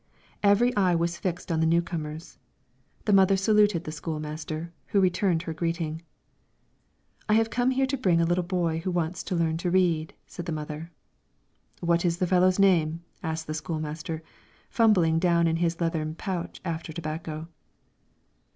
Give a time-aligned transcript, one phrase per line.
[0.41, 2.39] Every eye was fixed on the new comers;
[3.05, 6.01] the mother saluted the school master, who returned her greeting.
[7.29, 10.15] "I have come here to bring a little boy who wants to learn to read,"
[10.25, 10.89] said the mother.
[11.81, 14.23] "What is the fellow's name?" inquired the school master,
[14.71, 17.47] fumbling down in his leathern pouch after tobacco.